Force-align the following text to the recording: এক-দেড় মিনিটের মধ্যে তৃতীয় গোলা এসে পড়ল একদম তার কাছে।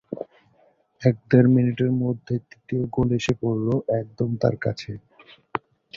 এক-দেড় 1.01 1.49
মিনিটের 1.49 1.91
মধ্যে 2.01 2.33
তৃতীয় 2.49 2.83
গোলা 2.87 3.15
এসে 3.15 3.33
পড়ল 3.41 3.67
একদম 3.99 4.29
তার 4.41 4.55
কাছে। 4.57 4.91